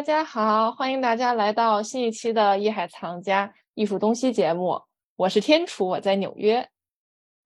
[0.00, 4.80] 大家好，欢迎大家来到新一期的《艺海藏家艺术东西》节目。
[5.14, 6.66] 我是天楚，我在纽约。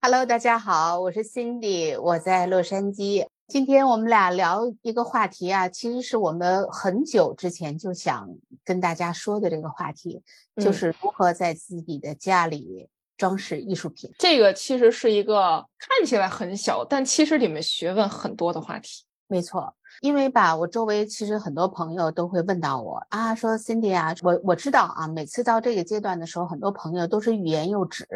[0.01, 3.27] Hello，大家好，我是 Cindy，我在洛杉矶。
[3.49, 8.25] 今天我们俩聊一个话题啊，其实是我们很久之前就想
[8.63, 10.23] 跟大家说的这个话题，
[10.55, 12.87] 就是如何在自己的家里
[13.17, 14.09] 装饰艺术品。
[14.17, 19.03] 这个其实是一个看起来很小，但其实里面学问很多的话题。
[19.27, 19.75] 没错。
[20.01, 28.07] 因为吧，我周围其实很多朋友都会问到我啊，说 Cindy 啊，我我知道啊，每次到这个阶段的时候，很多朋友都是欲言又止，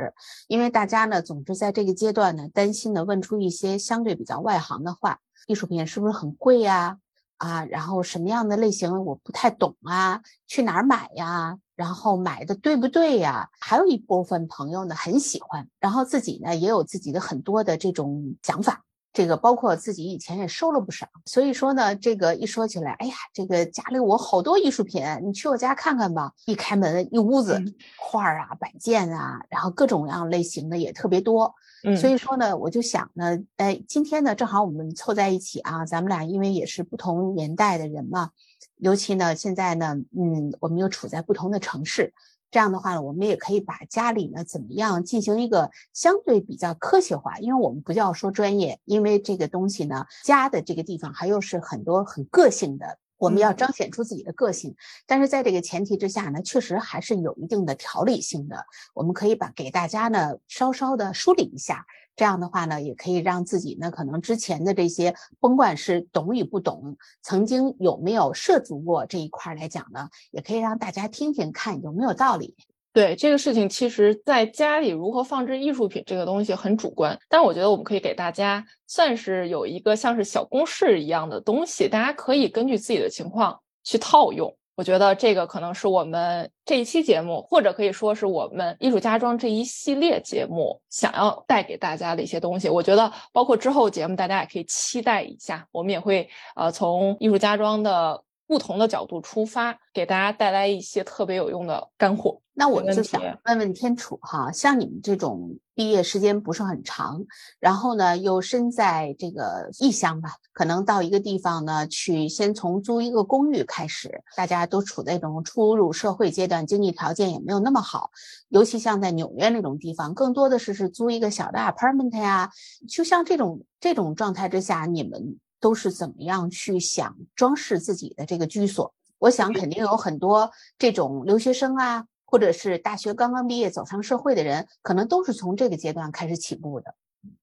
[0.47, 6.97] 因为大家呢，总是在这个阶段呢，担心的问出一些相对比较外行的话，艺术品是不是很贵呀？
[7.37, 11.57] 啊，然后什么样的类型我不太懂啊，去哪儿买呀？
[11.75, 13.49] 然后买的对不对呀？
[13.57, 18.83] 还有一部分朋友呢，很喜欢，然后自己呢，也有自己的很多的这种想法。
[19.19, 26.31] 这个包括自己以前也收了不少，所以说呢，这个一说起来，哎呀，这个家里我好多艺术品，你去我家看看吧。
[26.45, 27.61] 一开门，一屋子
[27.97, 31.53] 画儿啊、摆件啊，然后各种各样类型的也特别多。
[31.97, 38.29] 所以说呢，我就想呢，哎，今天呢，正好我们凑在一起啊，咱们俩因为也是不同年代的人嘛，
[38.77, 42.13] 尤其呢，现在呢，嗯，我们又处在不同的城市。
[42.51, 54.75] 这样的话呢，我们也可以把家里呢怎么样进行一个相对比较科学化，因为我们不叫说专业，因为这个东西呢，家的这个地方还有是很多很个性的，我们要彰显出自己的个性。
[55.05, 61.85] 但是在这个前提之下呢，确实还是有一定的条理性的，我们可以把给大家呢稍稍的梳理一下。
[62.19, 72.57] 这样的话呢，也可以让自己呢，可能之前的这些，甭管是懂与不懂，曾经有没有涉足过这一块来讲呢，也可以让大家听听看有没有道理。
[72.91, 84.53] 对这个事情，其实在家里如何放置艺术品这个东西很主观，但我觉得我们可以给大家算是有一个像是小公式一样的东西，大家可以根据自己的情况去套用。
[84.79, 92.69] 我觉得这个可能是我们这一期节目，或者可以说是我们艺术家装这一系列节目想要带给大家的一些东西。
[92.69, 102.41] 我觉得包括之后节目，大家也可以期待一下，我们也会呃从艺术家装的不同的角度出发，给大家带来一些特别有用的干货。
[102.55, 107.23] 那我就想问问天楚哈，像你们这种毕业时间不是很长，
[107.59, 118.09] 然后呢又身在这个异乡吧，可能到一个地方呢去，先从租一个公寓开始，大家都处在一种初入社会阶段，经济条件也没有那么好，
[118.47, 122.49] 尤其像在纽约那种地方，更多的是是租一个小的 apartment 呀。
[122.89, 128.93] 就像这种这种状态之下，你们都是怎么样去想装饰自己的这个居所？
[129.17, 132.05] 我想肯定有很多这种留学生啊。
[132.31, 136.93] 或者是大学刚刚毕业走上社会的人，可能都是从这个阶段开始起步的。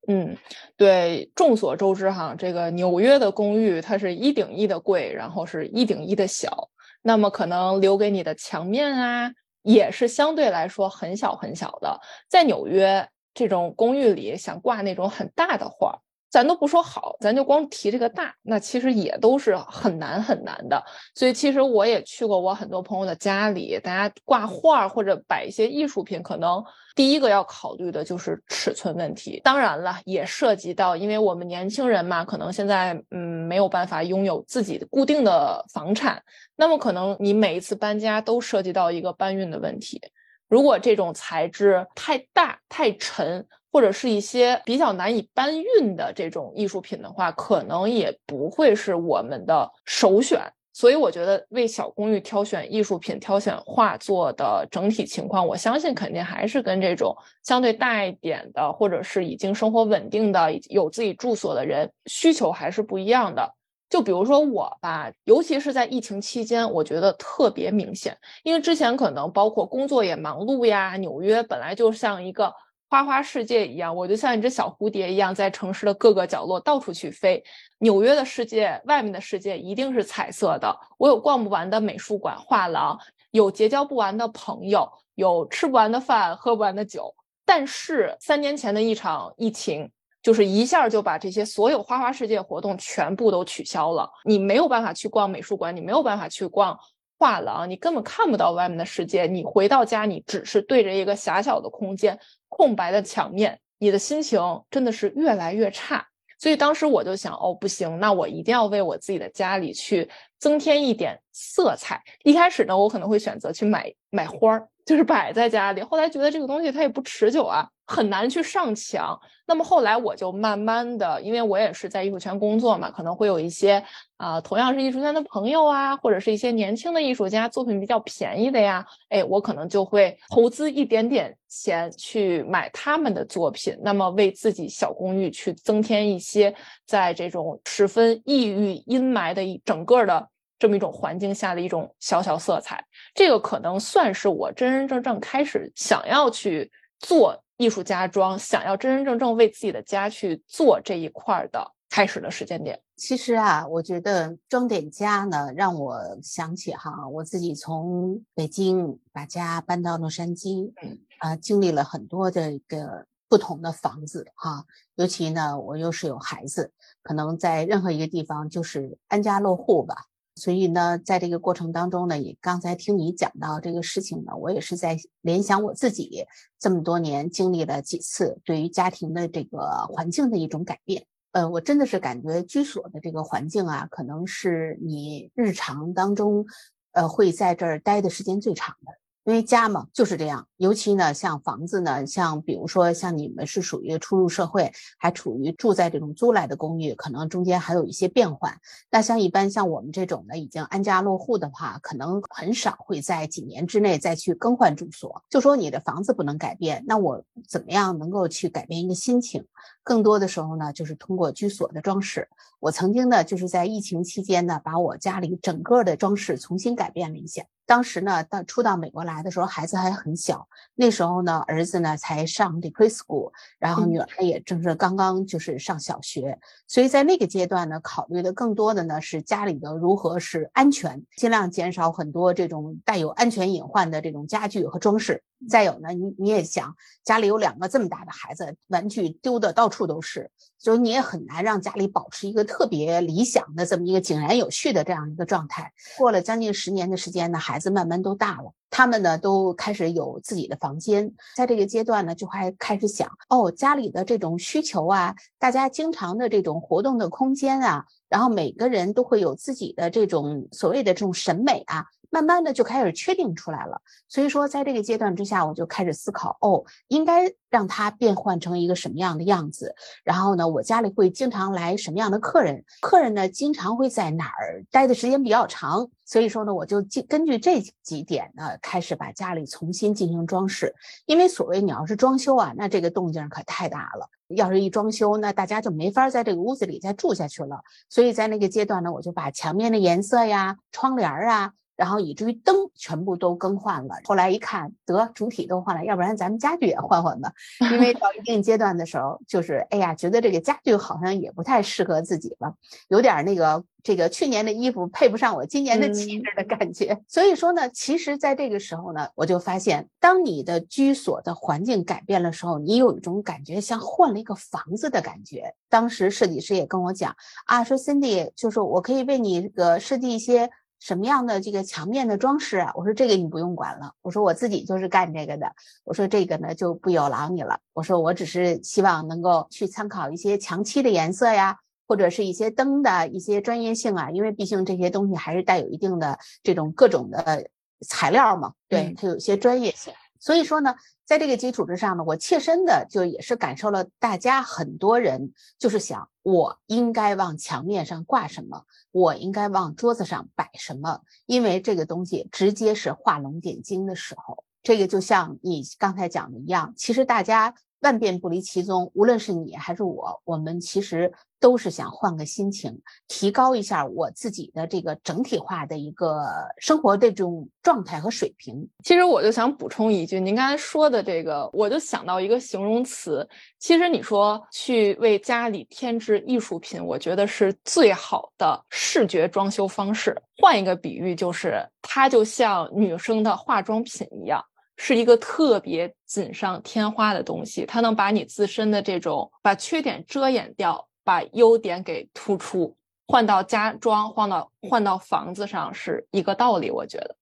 [0.07, 0.37] 嗯，
[0.77, 6.69] 对，众所周知哈，这个纽约的公寓它是一顶一的贵，然后是一顶一的小，
[7.03, 12.01] 那么可能留给你的墙面啊，也是相对来说很小很小的。
[12.29, 15.99] 在纽约这种公寓里，想挂那种很大的画。
[16.29, 20.83] 咱都不说好，咱就光提这个大，那其实也都是很难很难的。
[21.15, 26.63] 所以其实我也去过我很多朋友的家里，大家挂画或者摆一些艺术品，可能
[26.95, 29.41] 第一个要考虑的就是尺寸问题。
[29.45, 36.23] 当然了，也涉及到，因为我们年轻人嘛，可能现在嗯没有办法拥有自己固定的房产，
[36.57, 40.01] 那么可能你每一次搬家都涉及到一个搬运的问题。
[40.49, 43.47] 如果这种材质太大太沉。
[43.77, 50.41] 或者是一些比较难以搬运的这种艺术品的话，可能也不会是我们的首选。
[50.73, 63.47] 所以我觉得为小公寓挑选艺术品、挑选画作的整体情况，我相信肯定还是跟这种相对大一点的，或者是已经生活稳定的、有自己住所的人需求还是不一样的。
[63.91, 72.51] 就比如说我吧，尤其是在疫情期间，我觉得特别明显，因为之前可能包括工作也忙碌呀，纽约本来就像一个。
[72.89, 77.43] 花花世界一样，我就像一只小蝴蝶一样，在城市的各个角落到处去飞。
[77.79, 80.75] 纽约的世界，外面的世界一定是彩色的。
[80.97, 82.99] 我有逛不完的美术馆、画廊，
[83.33, 87.13] 有结交不完的朋友，有吃不完的饭、喝不完的酒。
[87.45, 89.91] 但是三年前的一场疫情，
[90.23, 94.09] 就是一下就把这些所有花花世界活动全部都取消了。
[94.25, 96.79] 你没有办法去逛美术馆，你没有办法去逛。
[97.19, 99.25] 画廊，你根本看不到外面的世界。
[99.25, 102.19] 你回到家，你只是对着一个狭小的空间、
[102.57, 106.07] 空白的墙面，你的心情真的是越来越差。
[106.39, 110.09] 所以当时我就想，哦，不行，那我一定要为我自己的家里去
[110.39, 112.03] 增添一点色彩。
[112.25, 115.83] 一开始呢，我可能会选择去买买花儿，就是摆在家里。
[115.83, 119.19] 后来觉得这个东西它也不持久啊，很难去上墙。
[119.49, 123.81] 那么后来我就慢慢的，因为我也是在艺术圈工作嘛，可能会有一些
[124.17, 136.53] 啊，同样是艺术圈的朋友啊，或者是一些年轻的艺术家，作品比较便宜的呀，哎，我可能就会投资一点点钱去买他们的作品，那么为自己小公寓去增添一些
[136.87, 140.29] 在这种十分抑郁阴霾的一整个的
[140.59, 142.85] 这么一种环境下的一种小小色彩。
[143.15, 146.69] 这个可能算是我真真正正开始想要去
[146.99, 147.41] 做。
[147.57, 160.73] 艺术家装想要真真正正为自己的家去做这一块的开始的时间点，其实啊，我觉得装点家呢，让我想起哈，我自己从北京把家搬到洛杉矶，
[161.19, 164.67] 啊，经历了很多的一个不同的房子哈，
[164.97, 166.73] 尤其呢，我又是有孩子，
[167.03, 170.07] 可能在任何一个地方就是安家落户吧。
[170.37, 176.27] 所以呢，在这个过程当中呢，也刚才听你讲到这个事情呢，我也是在联想我自己
[176.59, 181.07] 这么多年经历了几次对于家庭的这个环境的一种改变。
[181.33, 186.45] 呃，我真的是感觉居所的这个环境啊，可能是你日常当中，
[186.93, 188.93] 呃，会在这儿待的时间最长的。
[189.27, 198.57] 因为家嘛就是这样，尤其呢，像房子呢，像比如说像你们是属于初入社会，还处于住在这种租来的公寓，可能中间还有一些变换。
[198.89, 205.25] 那像一般像我们这种呢，已经安家落户的话，可能很少会在几年之内再去更换住所。
[205.29, 209.45] 就说你的房子不能改变，那我怎么样能够去改变一个心情？
[209.83, 212.29] 更多的时候呢，就是通过居所的装饰。
[212.61, 217.43] 我曾经呢，就是在疫情期间呢，把我家里整个的装饰重新改变了一下。
[217.67, 220.49] 当时呢，到初到美国来的时候，孩子还很小。
[220.77, 226.39] 那时候呢，儿子呢才上的 preschool，然后女儿也正是刚刚就是上小学。
[226.69, 235.23] 所以在那个阶段呢，考虑的更多的呢是家里的如何是安全，尽量减少很多这种带有安全隐患的这种家具和装饰。
[235.49, 236.75] 再有呢，你你也想
[237.05, 245.73] 家里有两个这么大的孩子，玩具丢的到处都是，所以你也很难让家里保持一个特别理想的这么一个井然有序的这样一个状态。
[245.99, 261.85] 过了将近十年的时间呢，孩子慢慢都大了，他们呢都开始有自己的房间，在这个阶段呢，就还开始想哦，家里的这种需求啊，大家经常的这种活动的空间啊，然后每个人都会有自己的这种所谓的这种审美啊。
[262.11, 269.75] 慢慢的就开始确定出来了，所以说在这个阶段之下，我就开始思考，哦，应该让它变换成一个什么样的样子。
[270.05, 272.65] 然后呢，我家里会经常来什么样的客人？
[272.81, 275.89] 客人呢，经常会在哪儿待的时间比较长？
[276.05, 280.75] 所以说呢，我就根据这几点呢，开始把家里重新进行装饰。
[281.07, 284.09] 因为所谓你要是装修啊，那这个动静可太大了。
[284.29, 287.61] 要是一装修，那大家就没法在这个屋子里再住下去了。
[287.89, 291.53] 所以在那个阶段呢，我就把墙面的颜色呀、窗帘啊。
[291.77, 293.97] 然后以至于灯全部都更换了。
[294.05, 297.33] 后来一看，得主体都换了，要不然咱们家具也换换吧。
[297.71, 302.55] 因为到一定阶段的时候，就是哎呀，觉得这个家具好像也不太适合自己了，
[302.89, 307.01] 有点那个这个去年的衣服配不上我今年的气质的感觉。
[307.07, 315.55] 所以说呢，其实在这个时候呢，我就发现，当你的居所的环境改变的时候，你有一种感觉像换了一个房子的感觉。
[315.69, 320.51] 当时设计师也跟我讲啊，说 Cindy，就是我可以为你这个设计一些。
[320.87, 322.71] 什么样的这个墙面的装饰啊？
[322.77, 323.93] 我说这个你不用管了。
[324.03, 325.53] 我说我自己就是干这个的。
[325.83, 327.59] 我说这个呢就不有劳你了。
[327.73, 337.51] 我说我只是希望能够去参考一些墙漆的颜色呀，或者是一些灯的一些专业性啊，因为毕竟这些东西还是带有一定的这种各种的
[337.81, 339.93] 材料嘛，对它有些专业性。
[340.21, 357.55] 所以说呢，在这个基础之上呢，我切身的就也是感受了大家很多人就是想，我应该往墙面上挂什么，我应该往桌子上摆什么，因为这个东西直接是画龙点睛的时候，这个就像你刚才讲的一样，其实大家。
[357.81, 366.25] 万变不离其宗，无论是你还是我，我们其实都是想换个心情，提高一下我自己的这个整体化的一个
[366.59, 368.67] 生活的这种状态和水平。
[368.83, 373.29] 其实我就想补充一句，您刚才说的这个，我就想到一个形容词。
[373.59, 380.17] 其实你说去为家里添置艺术品，我觉得是最好的视觉装修方式。
[380.39, 384.43] 换一个比喻，就是它就像女生的化妆品一样。
[384.77, 392.77] 是一个特别锦上添花的东西，它能把你自身的这种把缺点遮掩掉，把优点给突出。
[393.09, 397.17] 换到家装，换到换到房子上是一个道理，我觉得。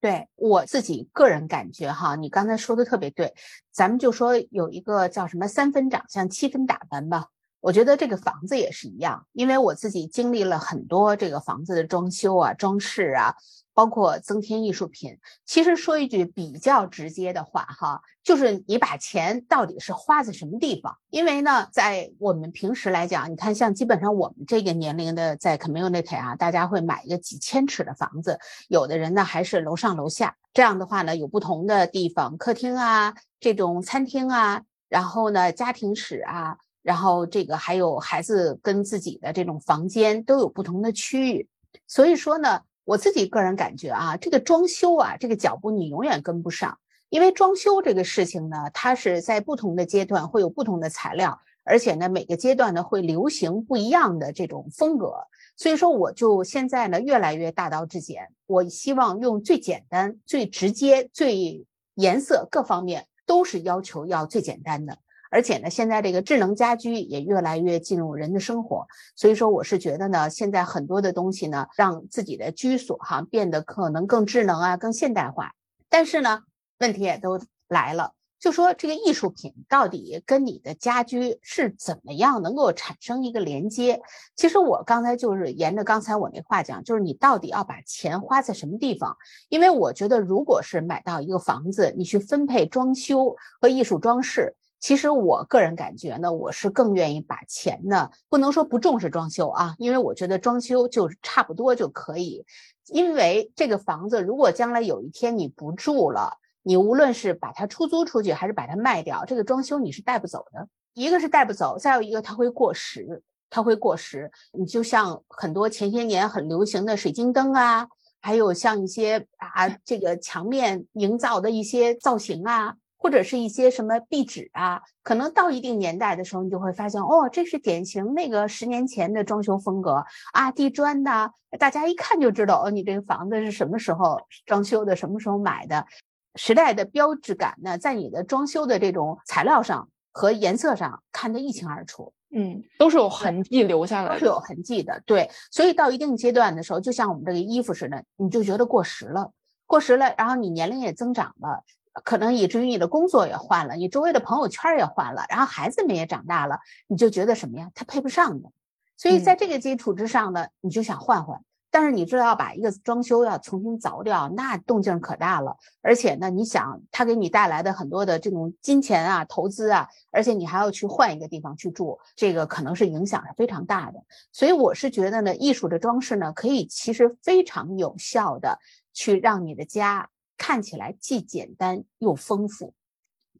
[0.00, 3.34] 对我自己个人感觉哈，你刚才说的特别对。
[3.72, 7.26] 咱们就说有一个叫什么三分长相七分打扮吧。
[7.60, 13.34] 我觉得这个房子也是一样，因为我自己经历了很多这个房子的装修啊、装饰啊，
[13.78, 15.16] 包括增添艺术品。
[15.46, 20.98] 其实说一句比较直接的话，哈，就是你把钱到底是花在什么地方？
[21.10, 30.34] 因为呢，在我们平时来讲，你看像基本上我们这个年龄的在 community 啊，大家会买一个几千尺的房子，有的人呢还是楼上楼下。
[30.52, 36.56] 这样的话呢，有不同的地方，客厅啊，这种餐厅啊，然后呢，家庭室啊。
[36.82, 41.46] 然后这个还有孩子跟自己的这种房间都有不同的区域，
[41.86, 46.78] 所以说呢，我自己个人感觉啊，这个装修啊，这个脚步你永远跟不上，
[47.10, 55.12] 因为装修这个事情呢，它是在不同的阶段会有不同的材料，而且呢，每个阶段呢会流行不一样的这种风格，
[55.54, 64.96] 所以说我就现在呢越来越大道至简，我希望用最简单、最直接、最颜色各方面都是要求要最简单的。
[65.30, 75.52] 而且呢，现在这个智能家居也越来越进入人的生活，所以说我是觉得呢，现在很多的东西呢，让自己的居所哈变得可能更智能啊，更现代化。
[75.88, 76.42] 但是呢，
[76.80, 84.00] 问题也都来了，就说这个艺术品到底跟你的家居是怎么样能够产生一个连接？
[84.36, 89.16] 其实我刚才就是沿着刚才我那话讲，就是你到底要把钱花在什么地方？
[89.48, 94.54] 因为我觉得，如果是买到一个房子，你去分配装修和艺术装饰。
[94.80, 102.44] 其实我个人感觉呢，我是更愿意把钱呢，不能说不重视装修啊，因为我觉得装修就差不多就可以。
[102.86, 110.68] 因为这个房子如果将来有一天你不住了，你无论是把它出租出去还是把它卖掉，这个装修你是带不走的。
[110.94, 114.30] 一个是带不走，再有一个它会过时，它会过时。
[114.52, 117.88] 你就像很多前些年很流行的水晶灯啊，
[118.20, 122.76] 还有像一些啊这个墙面营造的一些造型啊。
[122.98, 135.86] 或者是一些什么壁纸啊，可能到一定年代的时候，你就会发现，哦，这是典型那个十年前的装修风格啊，地砖呐，大家一看就知道，哦，你这个房子是什么时候装修的，什么时候买的，
[136.34, 142.12] 时代的标志感呢，在你的装修的这种材料上和颜色上看得一清二楚。
[142.30, 145.00] 嗯，都是有痕迹留下来，都是有痕迹的。
[145.06, 149.32] 对，所以到一定阶段的时候，就像我们这个衣服似的，你就觉得过时了，
[149.64, 151.64] 过时了，然后你年龄也增长了。
[152.04, 157.70] 可能以至于你的工作也换了，你周围的朋友圈也换了，然后孩子们也长大了，你就觉得什么呀？
[157.74, 158.50] 他配不上的。
[158.96, 161.40] 所以在这个基础之上呢，你就想换换。
[161.70, 165.58] 但是你知道要把一个装修要重新凿掉，那动静可大了。
[165.82, 174.02] 而且呢，你想他给你带来的很多的这种金钱啊、投资啊，而且你还要去换一个地方去住，这个可能是影响是非常大的。
[174.32, 178.58] 所以我是觉得呢，艺术的装饰呢，可以其实非常有效的
[178.94, 180.08] 去让你的家。
[180.38, 182.72] 看起来既简单又丰富，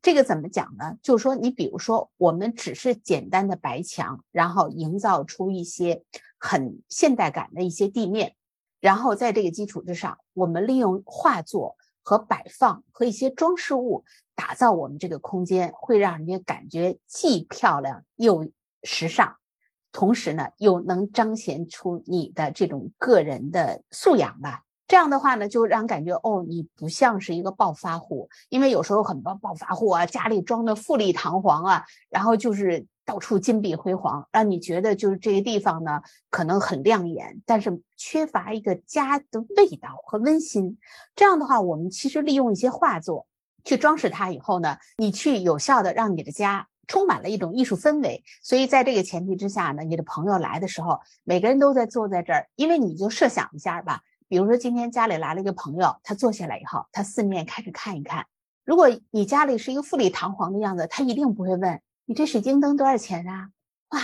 [0.03, 0.99] 这个怎么讲呢？
[1.03, 6.05] 就是说，你比如说，我们只是简单的白墙，然后营造出一些
[6.39, 8.35] 很现代感的一些地面，
[8.81, 18.51] 然后在这个基础之上，我们利用画作和摆放和一些装饰物打造我们这个空间，会让人家感觉既漂亮又
[18.83, 19.37] 时尚，
[19.91, 24.65] 同时呢，又能彰显出你的这种个人的素养吧。
[24.89, 40.79] 这样的话呢，就让感觉哦，你不像是一个暴发户，因为有时候很多暴发户啊，家里装的富丽堂皇啊，然后就是到处金碧辉煌，让你觉得就是这个地方呢可能很亮眼，但是缺乏一个家的味道和温馨。
[41.15, 43.27] 这样的话，我们其实利用一些画作
[43.65, 48.25] 去装饰它以后呢，你去有效的让你的家充满了一种艺术氛围。
[48.43, 54.01] 所以在这个前提之下呢，你的朋友来的时候，每个人都在坐在这儿，因为你就设想一下吧。
[54.29, 58.27] 比如说，今天家里来了一个朋友，他坐下来以后，他四面开始看一看。
[58.63, 63.49] 如果你家里是一个富丽堂皇的样子，他一定不会问你这水晶灯多少钱啊？
[63.89, 64.01] 哇，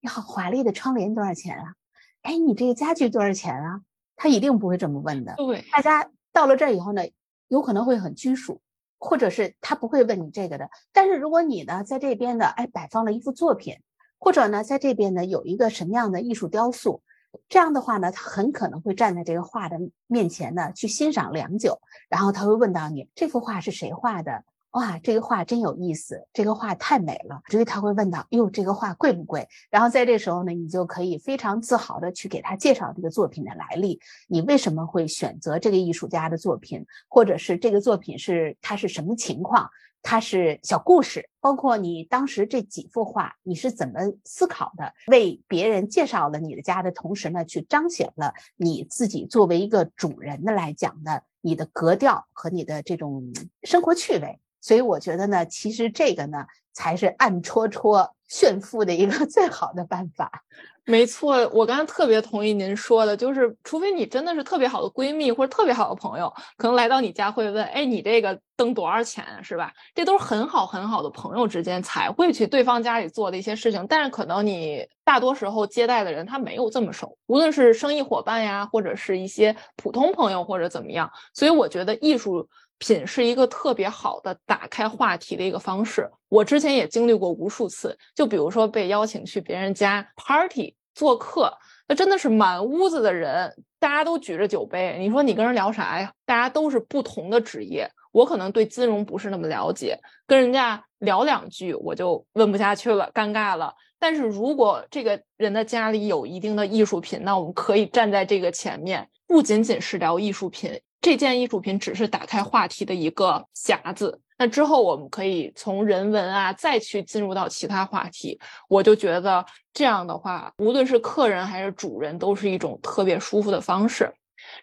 [0.00, 1.74] 你好华丽的窗帘多少钱啊？
[2.22, 3.82] 哎，你这个家具多少钱啊？
[4.16, 5.34] 他一定不会这么问的。
[5.36, 7.02] 对，大家到了这儿以后呢，
[7.46, 8.60] 有可能会很拘束，
[8.98, 10.68] 或者是他不会问你这个的。
[10.92, 13.76] 但是如果你呢，在这边呢哎摆放了一幅作品，
[14.18, 17.00] 或者呢，在这边呢有一个什么样的艺术雕塑。
[17.48, 24.44] 这样的话呢，他很可能会站在这个画的面前呢，去欣赏良久，然后他会问到你这幅画是谁画的？
[24.72, 27.40] 哇，这个画真有意思，这个画太美了。
[27.48, 29.48] 所以他会问到，哟，这个画贵不贵？
[29.70, 39.68] 然后在这时候呢，你就可以非常自豪的去给他介绍这个作品的来历，你为什么会选择这个艺术家的作品，或者是这个作品是它是什么情况？
[40.10, 44.94] 它是小故事，包括你当时这几幅画，你是怎么思考的？
[45.08, 53.34] 为别人介绍了你的家的同时呢，去彰显了你自己作为一个主人的来讲的你的格调和你的这种
[53.64, 54.40] 生活趣味。
[54.60, 60.44] 所以我觉得呢，其实这个呢才是暗戳戳炫富的一个 最好的办法。
[60.84, 69.70] 没错，我刚才特别同意您说的，就是除非你真的是特别好的闺蜜或者特别好的朋友，可能来到你家会问，哎，你这个灯多少钱，是吧？
[69.94, 73.86] 这都是很好很好的朋友之间才会去对方家里做的一些事情。
[73.86, 81.10] 但是可能你大多时候接待的人他没有这么熟，无论是生意伙伴呀，或者是一些普通朋友或者怎么样。
[81.34, 82.48] 所以我觉得艺术。
[82.78, 86.10] 品是一个特别好的打开话题的一个方式。
[86.28, 91.52] 我之前也经历过无数次，就比如说被邀请去别人家 party 做客，
[91.86, 94.96] 那真的是满屋子的人，大家都举着酒杯。
[94.98, 96.12] 你说你跟人聊啥呀？
[96.26, 103.74] 大家都是不同的职业，我可能对金融不是那么了解，跟人家聊两句我就问不下去了，尴尬了。
[104.00, 110.80] 但是如果这个人的家里有一定的艺术品，那我们可以站在这个前面，不仅仅是聊艺术品。
[111.00, 118.38] 这件艺术品只是打开话题的一个匣子，那之后我们可以从人文啊再去进入到其他话题。
[118.68, 124.12] 我就觉得这样的话，无论是客人还是主人，都是一种特别舒服的方式。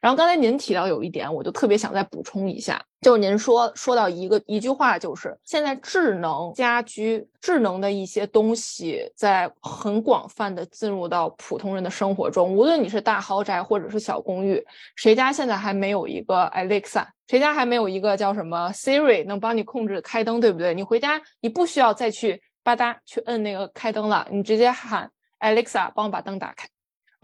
[0.02, 14.66] 然后刚才您提到有一点，我就特别想再补充一下，就是您说说到一个一句话，就是现在智能家居、智能的一些东西在很广泛的进入到普通人的生活中，无论你是大豪宅或者是小公寓，
[14.96, 17.06] 谁家现在还没有一个 Alexa？
[17.28, 20.74] 谁家还没有一个叫什么 Siri 能帮你控制开灯，对不对？
[20.76, 26.68] 你回家你不需要再去吧嗒去摁那个开灯了，你直接喊 Alexa 帮我把灯打开。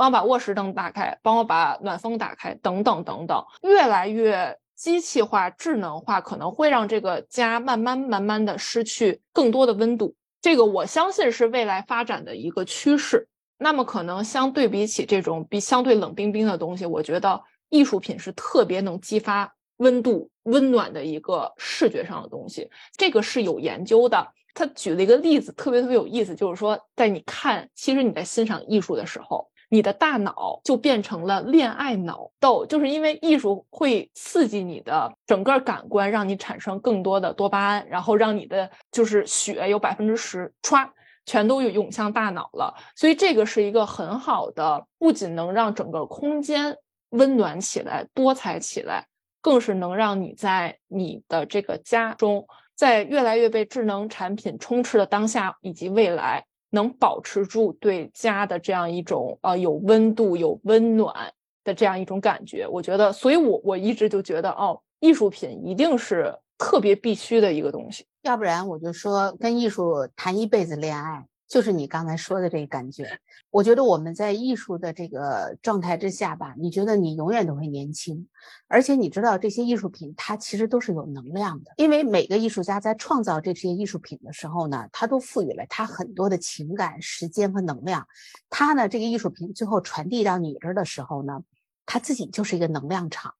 [0.01, 10.15] 帮我把卧室灯打开，帮我把暖风打开，等等等等，越来越机器化、智能化，可能会让这个家慢慢慢慢的失去更多的温度。
[10.41, 13.27] 这个我相信是未来发展的一个趋势。
[13.59, 17.39] 那么可能相对比起这种比相对冷冰冰的东西，我觉得
[17.69, 22.71] 艺术品是特别能激发温度、温暖的一个视觉上的东西。
[22.97, 24.33] 这个是有研究的。
[24.55, 29.47] 他举了一个例子，特别特别有意思，就是说在你看，其实你在欣赏艺术的时候。
[29.73, 40.89] 你的大脑就变成了恋爱脑豆，就是因为艺术会刺激你的整个感官，让你产生更多的多巴胺，然后让你的就是血有百分之十歘
[41.25, 42.75] 全都涌向大脑了。
[42.97, 46.75] 所以这个是一个很好的，不仅能让整个空间
[47.11, 49.07] 温暖起来、多彩起来，
[49.39, 56.43] 更是能让你在你的这个家中，在越来越被智能产品充斥的当下以及未来。
[56.71, 61.31] 能保持住对家的这样一种呃有温度、有温暖
[61.63, 71.27] 的这样一种感觉，我觉得，所以我我一直就觉得，哦，艺术品一定是特别必须的一个东西，要不然我就说跟艺术谈一辈子恋爱。
[71.51, 78.25] 就是你刚才说的这个感觉，我觉得我们在艺术的这个状态之下吧，你觉得你永远都会年轻，
[78.69, 88.07] 而且你知道这些艺术品它其实都是有能量的，因为每个艺术家在创造这些艺术品的时候呢，他都赋予了他很多的情感、时间和能量，
[88.49, 91.41] 他呢这个艺术品最后传递到你这儿的时候呢，
[91.85, 93.33] 他自己就是一个能量场。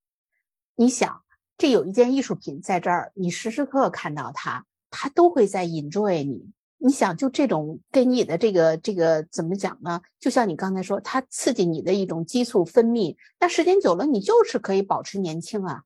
[0.75, 1.21] 你想，
[1.57, 6.51] 这有一件艺术品在这儿，你时时刻刻看到它，它都会在 enjoy 你。
[6.83, 10.01] 你想，就这种给你的这个这个怎么讲呢？
[10.19, 15.83] 就像你刚才说，它刺激你的一种激素分泌，那时间久了，你就是可以保持年轻啊。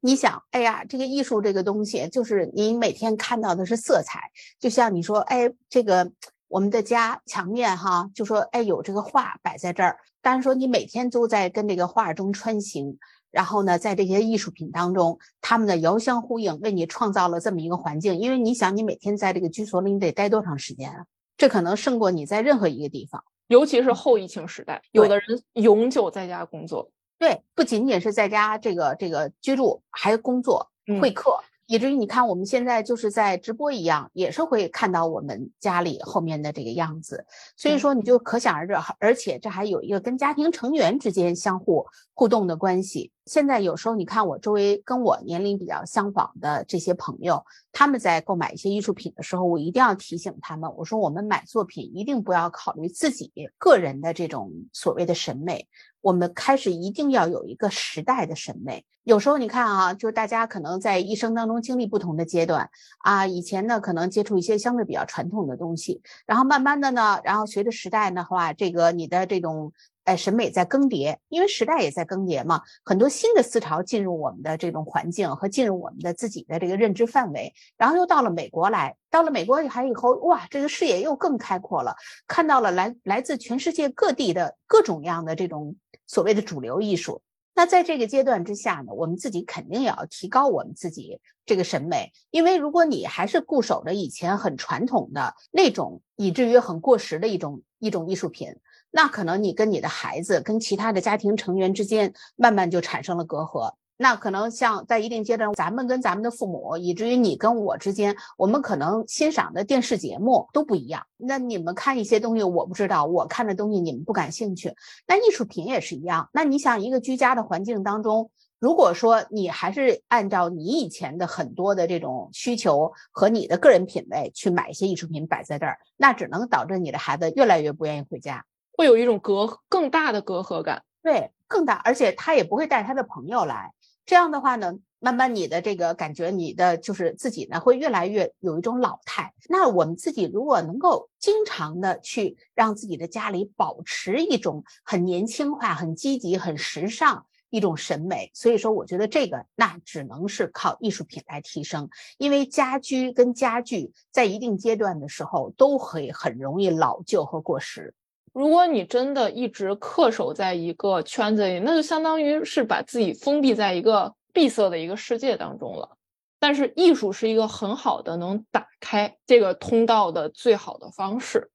[0.00, 4.20] 你想，哎呀，这个艺术这个东西，就是你每天看到的是色彩，
[4.58, 6.10] 就像你说，哎，这个
[6.48, 12.98] 我们的家墙面哈，就说，哎，有这个画摆在这儿，但是说你每天都在跟这个画中穿行。
[13.36, 18.18] 然后呢，在这些艺术品当中，他们的遥相呼应，为你创造了这么一个环境。
[18.18, 21.04] 因为你想，你每天在这个居所里，你得待多长时间啊？
[21.36, 23.22] 这可能胜过你在任何一个地方。
[23.48, 26.90] 尤其是后疫情时代，有的人永久在家工作。
[27.18, 31.38] 对，不仅仅是在家这个这个居住，还工作、会客。
[31.66, 37.26] 以至于你看，我们现在就是在直播一样，也是会看到我们家里后面的这个样子。
[37.54, 43.12] 所以说，你就可想而知，而且这还有一个跟家庭成员之间相互互动的关系。
[43.26, 55.66] 现在有时候你看我周围跟我年龄比较相仿的这些朋友，他们在购买一些艺术品的时候，我一定要提醒他们，我说我们买作品一定不要考虑自己个人的这种所谓的审美。
[56.00, 58.84] 我们开始一定要有一个时代的审美。
[59.02, 69.72] 有时候你看啊，就是大家可能在一生当中经历不同的阶段啊，以前呢可能接触一些相对比较传统的东西，然后慢慢的呢，然后随着时代的话，这个你的这种。
[70.06, 81.96] 哎，审美在更迭，因为时代也在更迭嘛，很多新的思潮进入我们的这种环境和进入我们的自己的这个认知范围，然后又到了美国来，到了美国还以后，哇，这个视野又更开阔了，
[82.28, 85.74] 看到了来来自全世界各地的各种样的这种
[86.06, 87.20] 所谓的主流艺术，
[87.52, 98.54] 那在这个阶段之下呢，我们自己肯定也要提高我们自己这个审美，因为如果你还是固守着以前很传统的那种，以至于很过时的一种一种艺术品，
[98.96, 103.74] 那可能你跟你的孩子、跟其他的家庭成员之间，慢慢就产生了隔阂。
[103.98, 111.04] 那可能像在一定阶段，咱们跟咱们的父母，以至于你跟我之间，我们可能欣赏的电视节目都不一样。
[111.18, 114.74] 那你们看一些东西，我不知道；我看的东西，你们不感兴趣。
[115.06, 116.30] 那艺术品也是一样。
[116.32, 130.84] 那你想，一个居家的环境当中，如果说你还是按照你以前的很多的这种需求和你的个人品味去买一些艺术品摆在这儿，那只能导致你的孩子越来越不愿意回家，会有一种隔更大的隔阂感。
[131.02, 133.72] 对，更大，而且他也不会带他的朋友来。
[134.04, 139.32] 这样的话呢，慢慢你的这个感觉，你的就是自己呢，会越来越有一种老态。
[139.48, 151.88] 那我们自己如果能够经常的去让自己的家里保持一种很年轻化、很积极、很时尚一种审美，所以说我觉得这个那只能是靠艺术品来提升。
[152.18, 157.94] 因为家居跟家具在一定阶段的时候都会很容易老旧和过时。
[158.36, 165.96] 如果你真的一直恪守在一个圈子里，那就相当于是把自己封闭在一个闭塞的一个世界当中了。
[166.38, 171.50] 但是艺术是一个很好的能打开这个通道的最好的方式。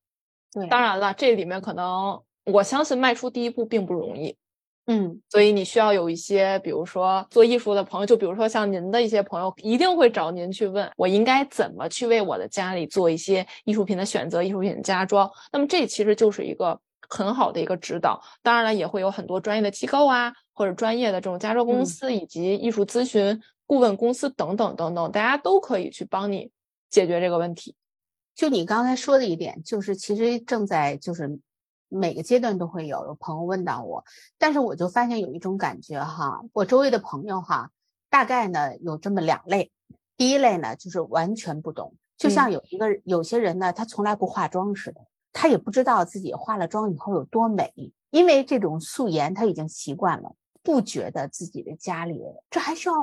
[0.52, 4.36] 对，当然了，这里面可能我相信迈出第一步并不容易。
[4.88, 15.30] 嗯，所以你需要有一些，比如说做艺术的朋友，就比如说像您的一些朋友，一定会找您去问我应该怎么去为我的家里做一些艺术品的选择、艺术品的家装。
[15.52, 18.20] 那么这其实就是一个很好的一个指导。
[18.42, 26.50] 当然了，也会有很多专业的机构啊，或者专业的这种家装公司以及艺术咨询顾问公司等等等等，大家都可以去帮你
[26.90, 27.76] 解决这个问题。
[28.36, 31.40] 就你刚才说的一点，就是其实正在就是。
[31.94, 34.06] 每个阶段都会有有朋友问到我，
[34.38, 37.70] 但是我就发现有一种感觉哈，我周围的朋友哈，
[38.10, 39.72] 大概呢有这么两类。
[40.16, 45.02] 第一类呢就是完全不懂，就像有一个有些人呢，他从来不化妆似的，
[45.34, 47.74] 他也不知道自己化了妆以后有多美，
[48.10, 52.94] 因为这种素颜他已经习惯了，不觉得自己的家里这还需要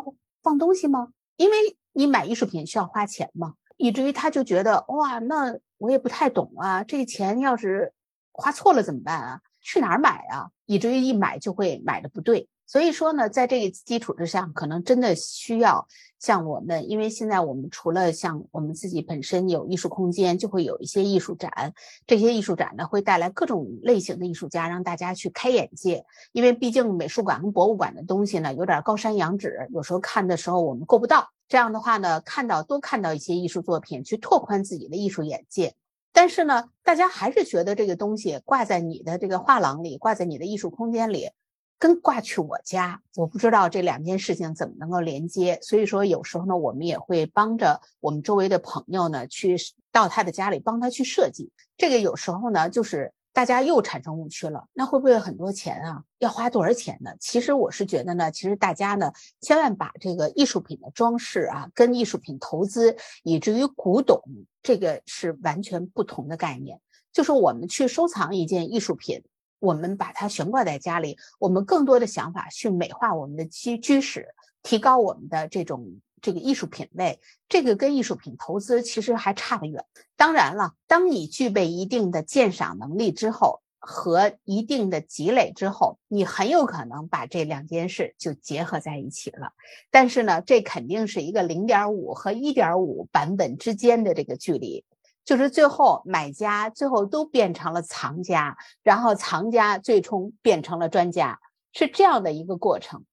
[0.43, 1.09] 放东西吗？
[1.37, 1.57] 因为
[1.93, 7.93] 你买艺术品需要花钱嘛，以至于他就觉得哇，那我也不太懂啊，这钱要是。
[8.39, 9.41] 花错了怎么办啊？
[9.61, 10.49] 去哪儿买啊？
[10.65, 12.49] 以至于一买就会买的不对。
[12.67, 15.89] 所以说呢，在这个基础之上，可能真的需要
[16.21, 21.73] 像我们，因为现在我们除了像我们自己本身有艺术空间，就会有一些艺术展。
[22.07, 26.05] 这些艺术展呢，会带来各种类型的艺术家，让大家去开眼界。
[26.33, 31.31] 因为毕竟美术馆跟博物馆的东西呢，有点高山仰止，有时候看的时候我们够不到。
[31.49, 35.75] 这样的话呢，看到多看到一些艺术作品，去拓宽自己的艺术眼界。
[36.19, 41.31] 但是呢，大家还是觉得这个东西挂在你的这个画廊里，挂在你的艺术空间里，
[41.79, 45.61] 跟挂去我家，我不知道这两件事情怎么能够连接。
[45.63, 49.57] 所以说，有时候呢，我们也会帮着我们周围的朋友呢，去
[49.93, 51.53] 到他的家里帮他去设计。
[51.77, 53.13] 这个有时候呢，就是。
[53.39, 56.03] 大家又产生误区了，那会不会很多钱啊？
[56.19, 57.13] 要花多少钱呢？
[57.21, 64.21] 其实我是觉得呢，其实大家呢，千万把这个艺术品的装饰啊，跟艺术品投资，以至于古董，
[64.61, 66.81] 这个是完全不同的概念。
[67.13, 69.23] 就是我们去收藏一件艺术品，
[69.61, 76.01] 我们把它悬挂在家里，我们更多的想法去美化我们的居居室，提高我们的这种。
[76.21, 79.85] 这个艺术品味，这个跟艺术品投资其实还差得远。
[80.17, 89.53] 当然了，当你具备一定的鉴赏能力之后，和一定的积累之后，你很有可能把这两件事就结合在一起了。
[89.91, 94.85] 但是呢，这肯定是一个零点五和一点五版本之间的这个距离，
[95.25, 101.39] 就是最后买家最后都变成了藏家，然后藏家最终变成了专家，
[101.73, 103.05] 是这样的一个过程。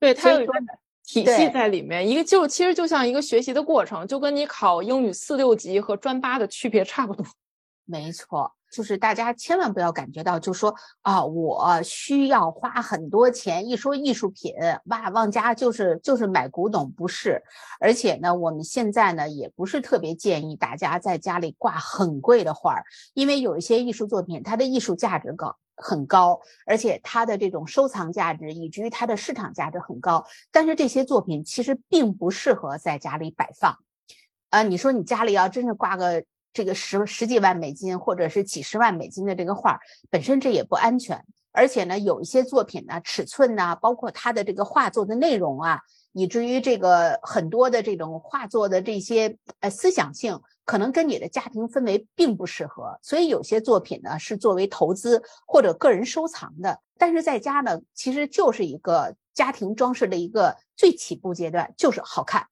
[0.00, 0.52] 对，他有一个。
[1.08, 7.24] 体系在里面，一个就其实就像一个学习的过程，就跟你考英语四六级和专八的区别差不多。
[7.86, 13.68] 没错，就是大家千万不要感觉到，就说啊，我需要花很多钱。
[13.68, 14.54] 一说艺术品，
[14.86, 17.42] 哇，往家就是就是买古董，不是。
[17.80, 25.56] 而且呢，我们现在呢，也不是特别建议大家在家里挂很贵的画儿，因为有一些艺术作品，它的艺术价值高。
[25.80, 33.78] 很高，而且它的这种收藏价值以至于它的市场价值很高，但是这些作品其实并不适合在家里摆放。
[34.50, 36.24] 啊，你说你家里要真是挂个
[36.58, 39.78] 这个十十几万美金或者是几十万美金的这个画，
[40.10, 41.24] 本身这也不安全。
[41.52, 45.80] 而且呢，有一些作品呢，尺寸呢，包括它的这个画作的内容啊，
[46.12, 50.40] 以至于这个很多的这种画作的这些呃思想性。
[50.64, 62.48] 可能跟你的家庭氛围并不适合，所以有些作品呢是作为投资或者个人收藏的，但是在家呢其实就是一个家庭装饰的一个最起步阶段，就是好看、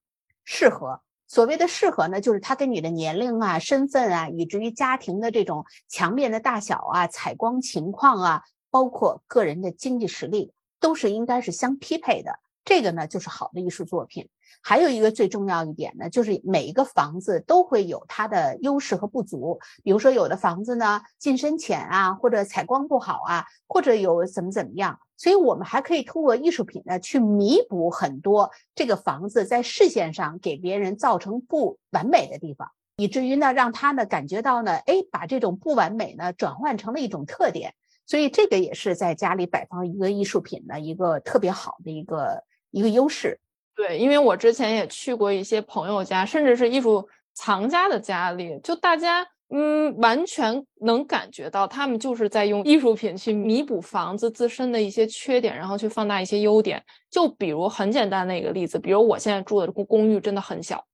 [0.47, 1.03] 适合。
[1.29, 12.39] 所谓的适合呢，就是它跟你的年龄啊、身份啊，以至于家庭的这种墙面的大小啊、采光情况啊，包括个人的经济实力，都是应该是相匹配的。
[12.65, 14.29] 这个呢，就是好的艺术作品。
[14.63, 19.61] 还有一个最重要一点呢，就是每一个房子都会有它的优势和不足。
[19.85, 24.99] 比如说，有的房子呢进深浅啊，或者采光不好啊，或者有怎么怎么样。
[25.17, 37.75] 所以我们还可以通过艺术品呢，去弥补很多这个房子在视线上给别人造成不完美的地方，以至于呢，让他呢感觉到呢，哎，把这种不完美呢转换成了一种特点。
[38.09, 43.41] 所以这个也是在家里摆放一个艺术品的一个特别好的一个一个优势。
[43.75, 56.83] 对，因为我之前也去过一些朋友家，甚至是艺术藏家的家里，就大家嗯，完全能感觉到他们就是在用艺术品去弥补房子自身的一些缺点，然后去放大一些优点。
[57.11, 60.85] 就比如很简单的一个例子，比如我现在住的公公寓真的很小，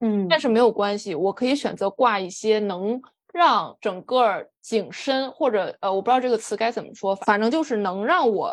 [0.00, 3.00] 嗯，但是没有关系，我可以选择挂一些能
[3.32, 8.52] 让整个景深或者呃，我不知道这个词该怎么说，反正就是能让我。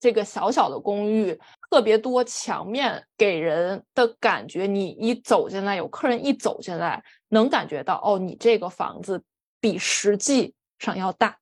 [0.00, 1.36] 这个小小的公寓
[1.70, 9.22] 特别多墙面，给人的感觉，你一走进来，有客人一走进来，能感觉到哦，你这个房子
[9.60, 11.36] 比实际上要大，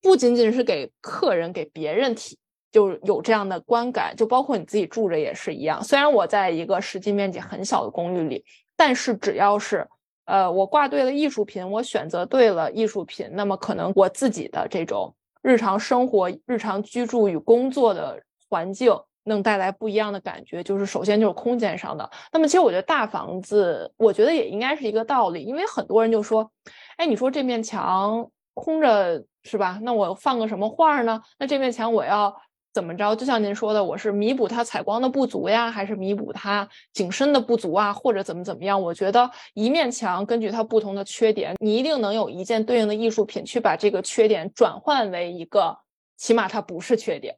[0.00, 2.38] 不仅仅是给客人，给别人体
[2.72, 5.82] 就有这样的观感，就包括你自己住着也是一样。
[5.82, 8.44] 虽然我在一个实际面积很小的公寓里，
[8.76, 9.86] 但是只要是
[10.24, 15.14] 呃，我挂对了艺术品，我选择对了艺术品，那么可能我自己的这种。
[15.42, 18.92] 日常生活、日常居住与工作的环境
[19.24, 22.08] 能带来不一样的感觉，就是首先就是空间上的。
[22.32, 26.50] 那么其实我觉得大房子，我觉得也应该是一个道理，因为很多人就说，
[26.96, 29.78] 哎，你说这面墙空着是吧？
[29.82, 31.20] 那我放个什么画呢？
[31.38, 32.34] 那这面墙我要。
[32.72, 33.16] 怎么着？
[33.16, 38.80] 就像您说的，我是弥补它采光的不足呀，还是弥补它景深的不足啊，或者怎么怎么样？
[38.80, 45.76] 我觉得一面墙根据它不同的缺点，你一定能有一件对应的艺术品去把这个缺点转换为一个，
[46.16, 47.36] 起码它不是缺点。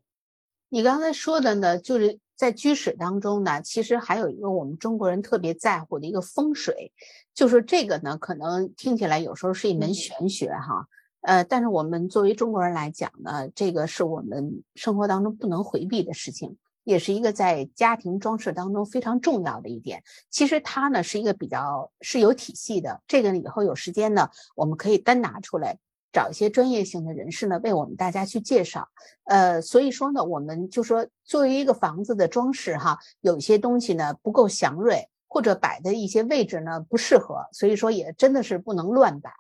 [0.75, 6.95] 你刚才说的呢，就是在居室当中呢，其实还有一个我们中国人特别在乎的一个风水，
[7.35, 10.87] 就是这个呢，可能听起来有时候是一门玄学哈。
[11.21, 20.03] 呃，但是我们作为中国人来讲呢，这个是我们生活当中不能回避的事情，也是一个在家庭装饰当中非常重要的一点。
[20.31, 25.77] 其实它呢是一个比较是有体系的，这个以后有时间呢，我们可以单拿出来
[26.13, 28.89] 找一些专业性的人士呢为我们大家去介绍。
[29.25, 39.33] 呃，所以说呢，我们就说作为一个房子的装饰哈，有一些东西呢不够祥瑞，或者摆的一些位置呢不适合，所以说也真的是不能乱摆。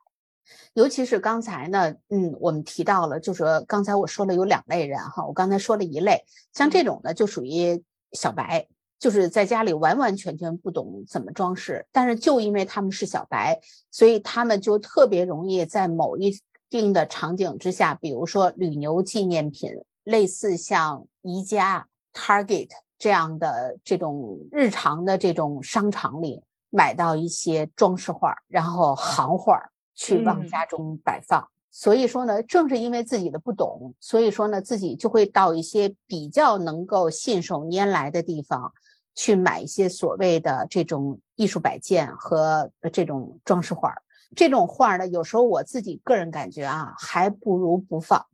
[0.74, 7.82] 尤其是刚才呢，嗯，我们提到了，就是说刚才我说了有两类人哈，我刚才说了一类，像这种呢就属于
[8.12, 8.66] 小白，
[8.98, 16.36] 就是在家里完完全全不懂怎么装饰，但是就因为他们是小白，所以他们就特别容易在某一
[16.80, 19.70] 定的场景之下，比如说旅游纪念品，
[20.04, 29.68] 类似像宜家、Target 这样的这种日常的这种商场里买到一些装饰画，然后行画。
[29.94, 38.72] 去往家中摆放，所以说呢，正是因为自己的不懂，所以说呢，自己就会到一些比较能够信手拈来的地方
[39.14, 43.94] 去买一些所谓的这种艺术摆件和这种装饰画。
[44.34, 48.26] 这种画呢，有时候我自己个人感觉啊，还不如不放，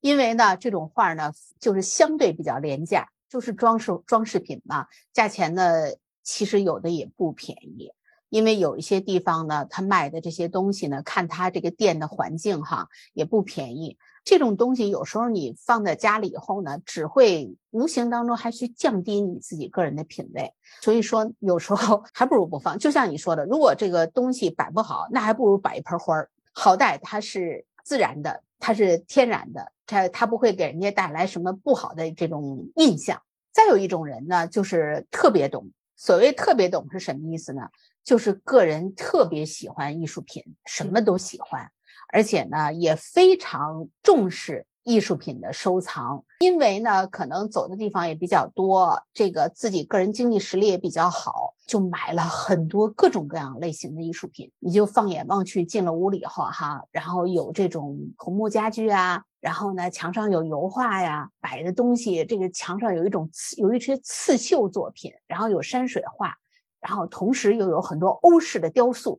[0.00, 7.92] 因为呢，这种画呢，就是相对比较廉价，就是装饰装饰品嘛，价钱呢，其实有的也不便宜。
[8.28, 13.98] 因为有一些地方呢，他卖的这些东西呢，看他这个店的环境哈，也不便宜。
[14.26, 20.52] 这种东西有时候你放在家里以后呢，只会无形当中还去降低你自己个人的品味。
[20.82, 22.76] 所以说，有时候还不如不放。
[22.76, 33.22] 就像你说的，如果这个东西摆不好，那还不如摆一盆花儿，好歹它是自然的，它是天然的，它它不会给人家带来什么不好的这种印象。
[33.52, 35.70] 再有一种人呢，就是特别懂。
[35.94, 37.68] 所谓特别懂是什么意思呢？
[38.02, 41.70] 就是个人特别喜欢艺术品，什么都喜欢，
[42.16, 46.24] 而且呢也非常重视艺术品的收藏。
[46.40, 54.50] 因为呢可能走的地方也比较多，这个自己个人经济实力也比较好，就买了很多各种各样类型的艺术品。
[54.60, 66.34] 你就放眼望去，进了屋里以后哈，然后有这种红木家具啊，然后呢墙上有油画呀，摆的东西，这个墙上有一种刺，有一些刺绣作品，然后有山水画。
[66.78, 69.18] 然后同时又有很多欧式的雕塑，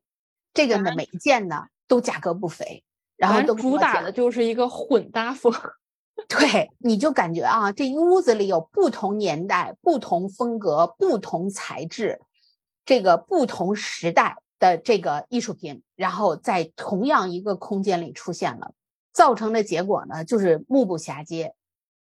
[0.53, 2.81] 这个呢每一件呢都价格不菲，
[3.17, 5.51] 然后都主打的就是一个混搭风。
[6.27, 12.19] 对，你就感觉啊，这一屋子里有不同年代、不同风格、不同材质，
[12.86, 18.73] 这个不同时代的这个艺术品，然后在同样一个空间里出现了，
[19.13, 21.53] 造成的结果呢，就是目不暇接。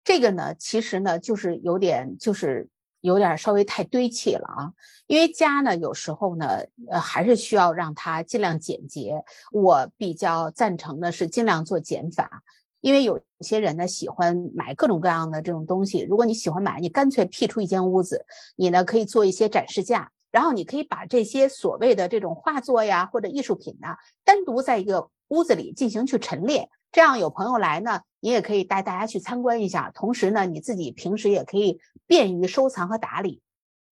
[0.05, 2.69] 这个呢，其实呢，就是有点，就是
[3.05, 4.73] 有点稍微太堆砌了啊。
[5.07, 9.23] 因为家呢，有时候呢，呃，还是需要让它尽量简洁。
[9.51, 12.41] 我比较赞成的是尽量做减法。
[12.81, 23.87] 因为有些人呢喜欢买各种各样的这种东西，如果你喜欢买，你干脆辟出一间屋子，你呢可以做一些展示架，然后你可以把这些所谓的这种画作呀或者艺术品呢，
[24.23, 33.39] 单独在一个屋子里进行去陈列，这样有朋友来呢，你也可以带大家去参观一下，同时呢你自己平时也可以便于收藏和打理，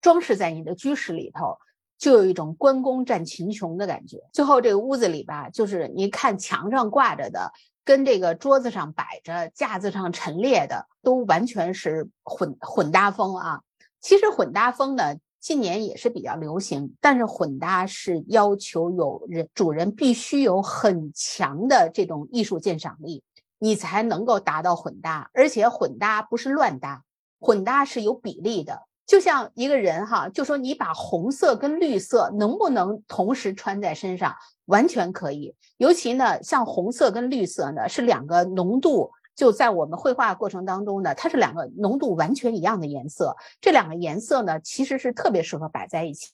[0.02, 1.60] 装饰在你的居室里头，
[2.00, 4.18] 就有一种关公战秦琼的感觉。
[4.32, 7.52] 最后这个屋子里吧，就是你看墙上挂着的。
[7.86, 13.60] 跟这个桌子上摆着、架子上陈列的都完全是混混搭风啊！
[14.00, 23.22] 其实混搭风呢，近年也是比较流行，但是混搭是要求有人主人必须有很强的这种艺术鉴赏力，
[23.64, 27.06] 你才能够达到混搭，而且混搭不是乱搭，
[27.40, 28.82] 混搭是有比例的。
[29.08, 35.56] 就像一个人哈，就说你把红色跟绿色能不能同时穿在身上，完全可以。
[35.78, 43.34] 尤其呢，像红色跟绿色呢，是两个浓度，就在我们绘画过程当中呢，它是两个浓度完全一样的颜色。
[43.62, 46.34] 这两个颜色呢，其实是特别适合摆在一起。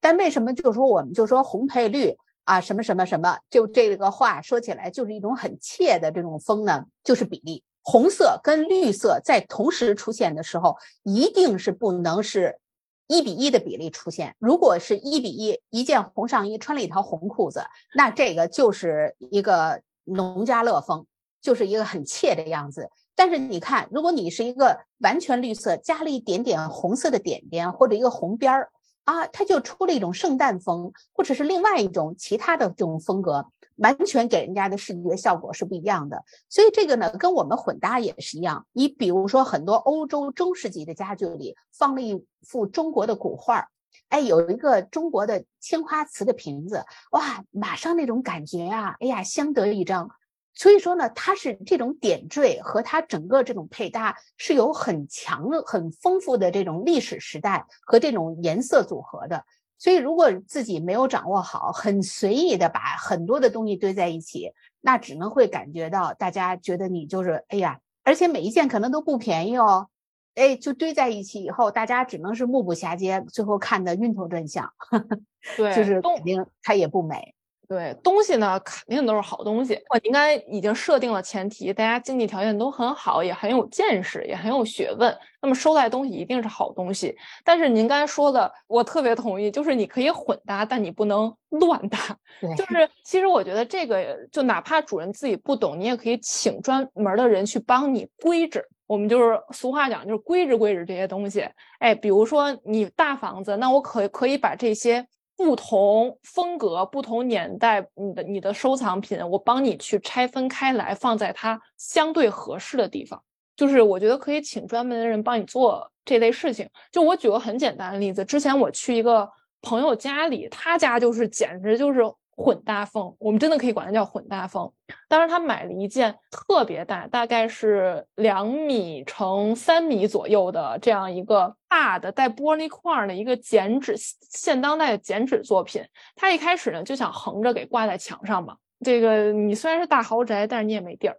[0.00, 6.84] 但为什么就说我们就说红配绿啊，什么什么什么，就这个话说起来就是一种很怯的这种风呢？
[7.02, 7.64] 就是比例。
[7.82, 12.58] 红色跟绿色在同时出现的时候，一定是不能是
[13.06, 14.34] 一比一的比例出现。
[14.38, 17.62] 如果是一比一，一件红上衣穿了一条红裤子，
[17.94, 21.04] 那这个就是一个农家乐风，
[21.42, 22.90] 就是一个很怯的样子。
[23.14, 28.70] 但是你看，如果你是一个完全绿色，加了一点点红色的点点或者一个红边儿
[29.04, 33.46] 啊，它就出了一种圣诞风，或者是另外一种其他的这种风格。
[33.78, 38.64] 完全给人家的视觉效果是不一样的，所以这个呢，跟我们混搭也是一样。
[38.72, 43.68] 你比如说，很多欧洲中世纪的家具里放了一幅中国的古画儿，
[44.10, 50.08] 哎，有一个中国的青花瓷的瓶子，哇，马上那种感觉呀，哎呀，相得益彰。
[50.54, 59.44] 所以说呢，它是这种点缀和它整个这种配搭是有很强、很丰富的这种历史时代和这种颜色组合的。
[59.76, 69.88] 所以，如果自己没有掌握好，很随意的把很多的东西堆在一起，那只能会感觉到大家觉得你就是哎呀，而且每一件可能都不便宜哦，
[70.36, 74.72] 哎，就堆在一起以后，大家只能是目不暇接，最后看的晕头转向，
[75.56, 77.33] 对，就是肯定它也不美。
[77.68, 79.80] 对东西呢，肯定都是好东西。
[79.90, 85.16] 我应该已经设定了前提，大家经济条件都很好，也很有见识，也很有学问。
[85.40, 87.16] 那么收来东西一定是好东西。
[87.44, 91.98] 但是您刚才说的，我特别同意，就是你可以混搭，但你不能乱搭。
[92.56, 98.64] 就是其实我觉得这个，就哪怕主人自己不懂，你也可以请专门的人去帮你规制。
[98.86, 101.48] 我们就是俗话讲，就是规制规制这些东西。
[101.78, 105.06] 哎，比如说你大房子，那我可可以把这些。
[105.36, 113.22] 不同风格、不同年代，你的你的收藏品，我帮你去拆分开来，放在它相对合适的地方。
[113.56, 116.68] 就是我觉得可以请专门的人帮你做这类事情。
[116.90, 119.28] 就我举个很简单的例子，之前我去一个
[119.62, 122.00] 朋友家里，他家就是简直就是。
[122.36, 124.70] 混搭风，我们真的可以管它叫混搭风。
[125.08, 135.82] 当时他买了一件特别大，大概是两米乘三米左右的这样一个大的带玻璃框的一个剪纸现当代的剪纸作品。
[136.16, 138.56] 他一开始呢就想横着给挂在墙上嘛。
[138.84, 141.16] 这个你虽然是大豪宅，但是你也没地儿。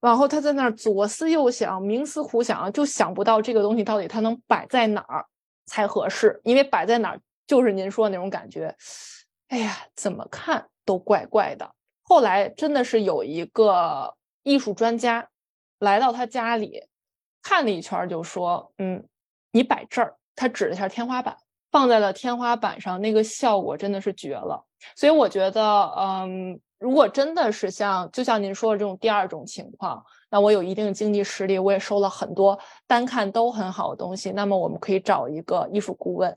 [0.00, 5.26] 然后他在那儿左思右想，冥思苦想，就想不到这个东西到底它能摆在哪儿
[5.64, 8.72] 才合适，因为摆在哪儿就是您说的那种感觉。
[9.48, 11.70] 哎呀，怎么看都怪怪的。
[12.02, 15.28] 后来真的是有一个艺术专家
[15.78, 16.84] 来到他家里
[17.42, 19.04] 看了一圈，就说：“嗯，
[19.52, 21.36] 你摆这儿。”他指了一下天花板，
[21.70, 24.62] 放在了天花板上，那个效果真的是绝了。
[24.94, 25.62] 所以我觉得，
[25.96, 36.36] 嗯，如果真的是像就像您说的这种第二种情况，那我有一定经济实力，我也收了很多单看都很好的东西，那么我们可以找一个艺术顾问。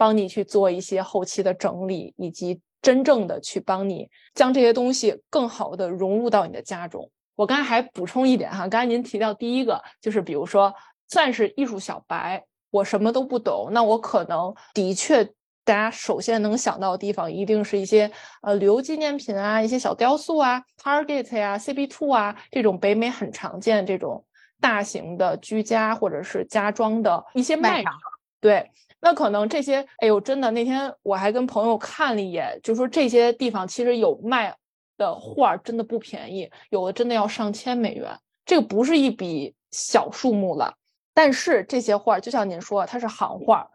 [0.00, 7.10] 帮你去做一些后期的整理，以及真正的去帮你将这些东西更好的融入到你的家中。
[7.36, 10.74] 我刚才还补充一点哈，刚才您提到第一个就是，比如说
[11.08, 15.22] 算是艺术小白，我什么都不懂，那我可能的确
[15.66, 24.24] 大家首先能想到的地方，一定是一些呃旅游纪念品啊，一些小雕塑啊，Target 呀，CB Two 啊这种北美很常见这种
[24.62, 27.92] 大型的居家或者是家装的一些卖场。
[28.40, 28.70] 对，
[29.02, 34.54] 那可能这些，哎呦，真的，那天我还跟朋友看了一眼，就说这些地方其实有卖
[34.98, 40.74] 的画，真的不便宜，有的真的要上千美元，这个不是一笔小数目了。
[41.14, 43.70] 但是这些画，就像您说，它是行画，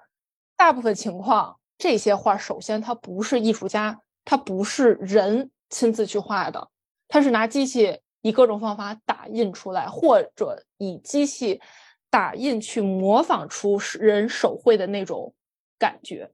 [0.56, 6.70] 大部分情况，这些画首先它不是艺术家，它不是人亲自去画的，
[7.08, 11.60] 它是拿机器以各种方法打印出来，或者以机器。
[12.16, 15.34] 打印去模仿出人手绘的那种
[15.78, 16.32] 感觉，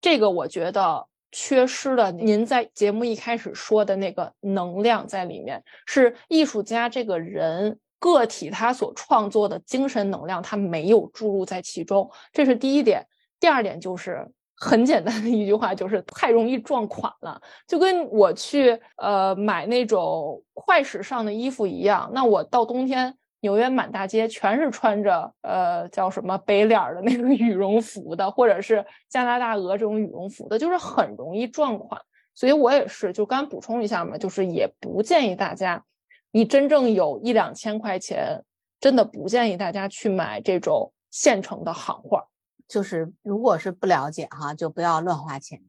[0.00, 2.10] 这个我觉得缺失了。
[2.10, 13.06] 您在节目一开始说的那个能量在里面，是艺术家这个人个体他所创作的精神能量，他没有注入在其中，这是第一点。
[13.38, 23.14] 第二点就是很简单的一句话，就是太容易撞款了，就跟我去呃买那种快时尚的衣服一样，那我到冬天。
[23.42, 32.00] 纽约满大街全是穿着呃叫什么北脸的那个羽绒服的，或者是加拿大鹅这种羽绒服的，就是很容易撞款。
[32.34, 35.84] 所以我也是，就刚补充一下嘛，就是也不建议大家，
[36.30, 38.44] 你真正有一两千块钱，
[38.80, 42.28] 真的不建议大家去买这种现成的行货。
[42.68, 45.60] 就是如果是不了解哈，就不要乱花钱，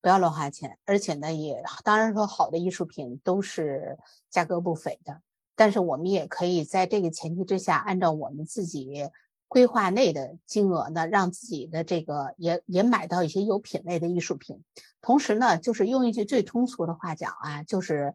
[0.00, 0.78] 不要乱花钱。
[0.86, 3.98] 而且呢，也当然说好的艺术品都是
[4.30, 5.20] 价格不菲的。
[5.56, 9.08] 但是我们也可以在这个前提之下，按照我们自己
[9.48, 14.62] 规划内的金额呢，让自己的这个也也买到一些有品位的艺术品。
[15.00, 18.14] 同时呢，就是用一句最通俗的话讲啊，就是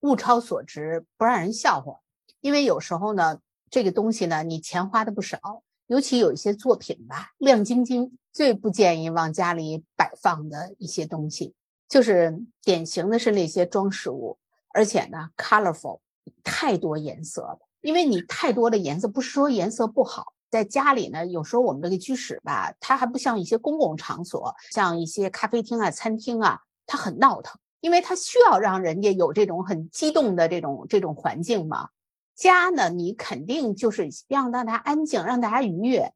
[0.00, 2.00] 物超所值不让人笑话。
[2.40, 3.38] 因为有时候呢，
[3.70, 11.54] 这个东西呢，你钱花的不少，尤其有一些作品吧，亮晶晶，最不建议往家里摆放的一些东西，
[11.88, 14.36] 就是典型的是那些装饰物，
[14.74, 16.00] 而且呢，colorful。
[16.44, 20.32] 太多颜色了，因为你太多的颜色，不是说颜色不好。
[20.50, 31.88] 在家里呢，有时候我们这个居室吧，它还不像一些公共场所，像一些咖啡厅啊、餐厅啊，它很闹腾，因为它需要让人家有这种很激动的这种这种环境嘛。
[32.34, 36.12] 家呢，你肯定就是让让它安静，让大家愉悦。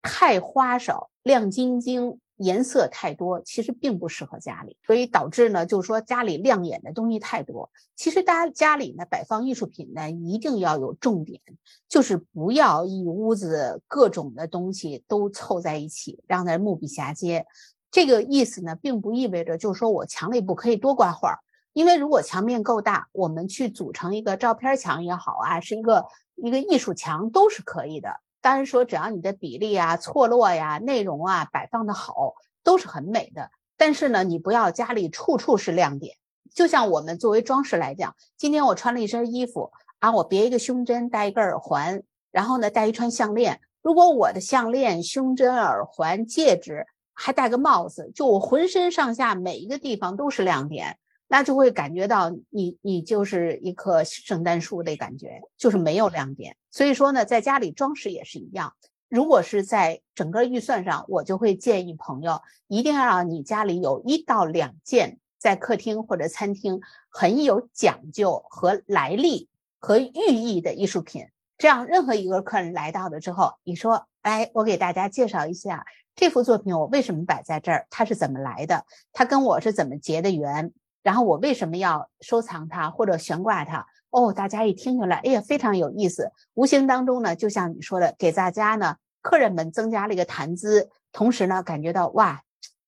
[0.00, 2.20] 太花哨、亮晶晶。
[2.36, 7.70] 颜色太多，其实并不适合家里，所以导致呢，就是说家里亮眼的东西太多。
[7.94, 11.40] 其实大家家里呢摆放艺术品呢，一定要有重点，
[11.88, 17.46] 就是不要一屋子各种的东西都凑在一起，让人目不暇接。
[17.90, 21.38] 这个意思呢，并不意味着就是说我墙里不可以多挂画，
[21.72, 26.04] 因为如果墙面够大，我们去组成一个照片墙也好啊，是一个
[26.34, 28.20] 一个艺术墙都是可以的。
[28.44, 33.50] 当然说，只要你的比例啊、错落呀、内容啊摆放的好，都是很美的。
[33.78, 36.18] 但是呢，你不要家里处处是亮点。
[36.54, 43.62] 就像我们作为装饰来讲，今天我穿了一身衣服啊，我别一个胸针，戴一个耳环，然后呢戴一串项链。
[43.80, 50.98] 如果我的项链、胸针、耳环、戒指还戴个帽子，就我浑身上下每一个地方都是亮点。
[51.28, 56.56] 那就会感觉到你你就是一棵圣诞树的感觉，就是没有亮点。
[56.70, 58.74] 所以说呢，在家里装饰也是一样。
[59.08, 69.48] 如果是在整个预算上，我就会建议朋友一定要让你家里有一到两件在客厅或者餐厅很有讲究和来历
[69.78, 71.26] 和寓意的艺术品。
[71.56, 77.86] 这样，任何一个客人来到了之后，你说：“哎，我给大家介绍一下这幅作品，我为什么摆在这儿？
[77.90, 78.84] 它是怎么来的？
[79.12, 80.72] 它跟我是怎么结的缘？”
[81.04, 83.86] 然后我为什么要收藏它或者悬挂它？
[84.10, 86.32] 哦，大家一听出来，哎呀，非常有意思。
[86.54, 92.42] 无形当中呢，就像你说的，给大家呢，客人们增加了一个谈资，同时呢，感觉到哇，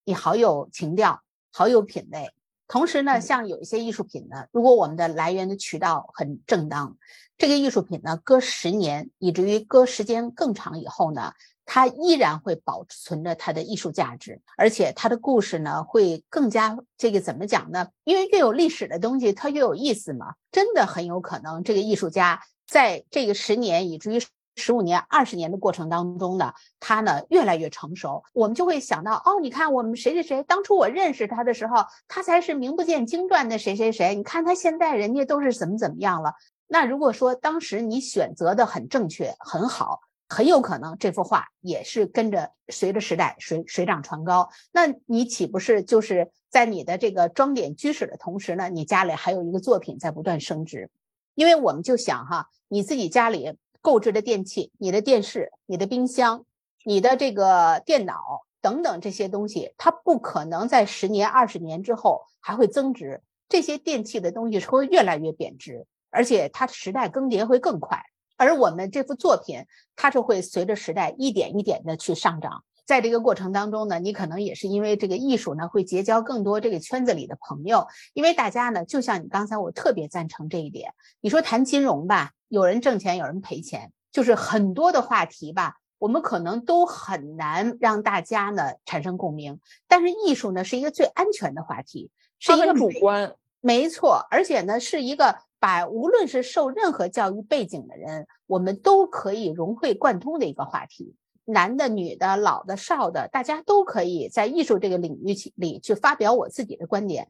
[0.05, 1.21] 你好有情调，
[1.53, 2.33] 好有品味。
[2.69, 6.97] 同时呢，像有一些艺术品呢，如果我们的来源的渠道很正当，
[7.37, 11.33] 这个艺术品呢，搁十年，以至于搁时间更长以后呢。
[11.67, 17.89] 它依然会保存着它的艺术价值，而且它的故事呢会更加这个怎么讲呢？
[18.05, 20.35] 因为越有历史的东西，它越有意思嘛。
[20.53, 24.23] 真的很有可能，这个艺术家在这个十年以至于
[24.55, 28.23] 十五年、二十年的过程当中呢，他呢越来越成熟。
[28.33, 34.15] 我们就会想到，哦，你看我们谁谁谁，当初我认识他的时候，他才是名不见经传的谁谁谁。
[34.15, 36.33] 你看他现在人家都是怎么怎么样了？
[36.69, 40.01] 那如果说当时你选择的很正确、很好。
[40.29, 48.69] 很有可能这幅画也是跟着随着时代水水涨船高，那你岂不是就是在你的这个装点居室的同时呢？
[48.69, 50.91] 你家里还有一个作品在不断升值，
[51.35, 56.45] 因为我们就想哈，你自己家里购置的电器，你的电视、你的冰箱、
[56.85, 68.03] 你的这个电脑等等这些东西，它不可能在十年、二十年之后还会增值，这些电器的东西是会越来越贬值，而且它时代更迭会更快。
[68.37, 69.65] 而我们这幅作品，
[69.95, 72.65] 它是会随着时代一点一点的去上涨。
[72.85, 77.89] 在这个过程当中呢，你可能也是因为这个艺术呢，会结交更多这个圈子里的朋友。
[78.15, 80.93] 因为大家呢，就像你刚才，我特别赞成这一点。
[81.21, 89.59] 你说谈金融吧，有人挣钱，有人赔钱，就是很多的话题吧，我们可能都很难让大家呢产生共鸣。
[89.89, 101.17] 但是艺术呢，是一个最安全的话题，是一个主观，没错，而且呢，是一个把无论是受任何教育背景的人，我们都可以融会贯通的一个话题。
[101.45, 107.27] 男的、女的、老的、少的，大家都可以在艺术这个领域里去发表我自己的观点。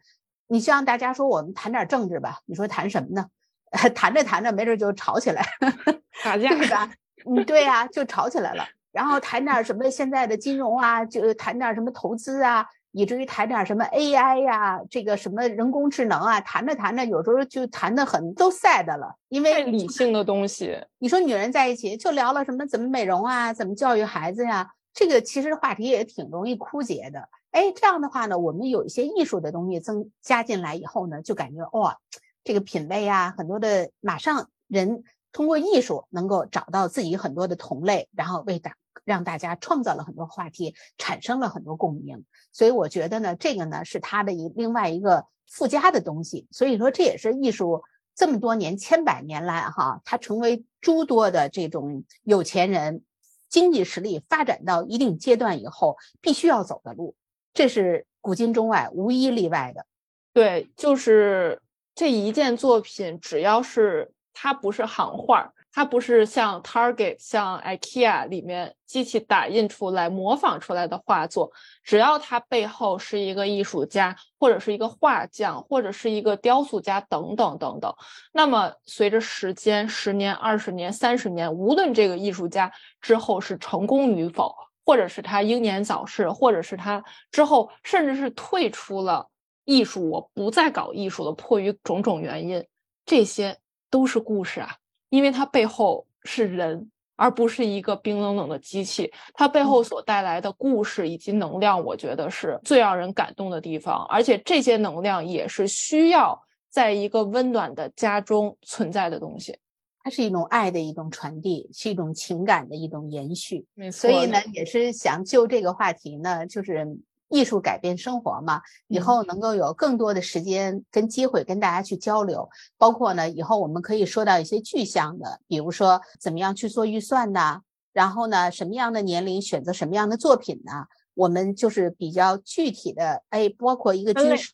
[0.49, 2.41] 你希望大家说我们谈点政治吧？
[2.45, 3.25] 你说谈什么呢？
[3.95, 5.43] 谈着谈着，没准就吵起来，
[6.23, 6.93] 打架对吧？
[7.25, 8.67] 嗯，对呀，就吵起来了。
[8.93, 12.67] 然后谈点什么现在的金融啊，就谈点什么投资啊。
[12.97, 20.83] 以至于谈点什么 AI 呀，这个什么人工智能啊，谈着谈着，有时候就谈的很都 sad 了，因为理性的东西。
[20.99, 27.29] 你说女人在一起就聊了什么怎么美容啊，怎么教育孩子呀，这个其实话题也挺容易枯竭的。
[27.51, 31.99] 哎，这样的话呢，我们有一些艺术的东西增加进来以后呢，就感觉哇，
[32.45, 35.05] 这个品味啊，很多的马上人
[35.37, 38.75] 通过艺术能够找到自己很多的同类，然后为大。
[39.05, 46.49] 让大家创造了很多话题，产生了很多共鸣，所以我觉得呢，这个呢是它的一另外一个附加的东西。
[46.51, 47.85] 所以说，这也是艺术
[48.17, 53.05] 这么多年、千百年来哈，它成为诸多的这种有钱人
[53.49, 57.15] 经济实力发展到一定阶段以后必须要走的路，
[57.55, 59.87] 这是古今中外无一例外的。
[60.33, 61.63] 对，就是
[61.95, 65.51] 这一件作品，只要是它不是行话。
[65.73, 71.53] 它不是像 Target、像 IKEA 里面机器打印出来、模仿出来的画作，
[71.85, 77.95] 只要它背后是一个艺术家，或者是一个画匠，或者是一个雕塑家等等等等，
[78.33, 82.73] 那么随着时间，十年、二十年、三十年，无论这个艺术家
[83.03, 84.55] 之后是成功与否，
[84.87, 89.29] 或者是他英年早逝，或者是他之后甚至是退出了
[89.67, 92.67] 艺术，我不再搞艺术了，迫于种种原因，
[93.05, 93.59] 这些
[93.91, 94.75] 都是故事啊。
[95.09, 99.13] 因为它背后是人，而不是一个冰冷冷的机器。
[99.33, 104.05] 它背后所带来的故事以及能量，我觉得是最让人感动的地方。
[104.07, 106.37] 而且这些能量也是需要
[106.69, 109.57] 在一个温暖的家中存在的东西。
[110.03, 113.65] 它是一种爱的一种传递，是一种情感的一种延续。
[113.75, 114.11] 没错。
[114.11, 116.99] 所以呢，也是想就这个话题呢，就是。
[117.29, 122.49] 艺术改变生活嘛，以后能够有更多的时间跟机会跟大家去交流，
[122.79, 127.63] 包括呢，以后我们可以说到一些具象的，比如说怎么样去做预算呢？
[127.93, 130.87] 然后呢，什么样的年龄选择什么样的作品呢？
[131.15, 134.53] 我们就是比较具体的，哎，包括一个居室，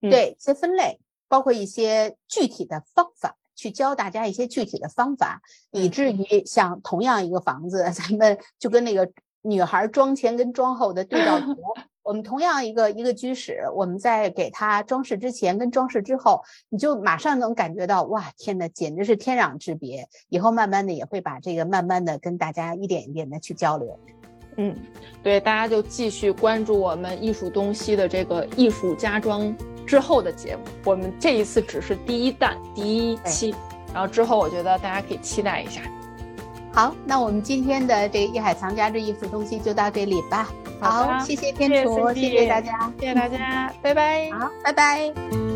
[0.00, 5.42] 对，一些分类，包括一些具体的方法，去教大家一些具体的方法，
[5.72, 9.10] 以至于像同样一个房子， 咱们就跟那个
[9.42, 11.56] 女孩妆前跟妆后的对照图。
[12.06, 20.06] 我们同样一个一个居室，我们在给它装饰之前跟装饰之后，你就马上能感觉到，哇，天呐，简直是天壤之别。
[20.28, 23.98] 以后慢慢的也会把这个慢慢的跟大家一点一点的去交流。
[24.56, 24.72] 嗯，
[25.20, 29.52] 对，大家就继续关注我们艺术东西的这个艺术家装
[29.84, 30.62] 之后的节目。
[30.84, 33.52] 我们这一次只是第一弹第一期，
[33.92, 35.82] 然后之后我觉得大家可以期待一下。
[36.76, 40.46] 好，那我们今天的这个艺海藏家这艺术东西就到这里吧。
[40.78, 44.30] 好，谢谢天厨，谢谢大家，谢谢大家，拜拜。
[44.32, 45.55] 好，拜拜。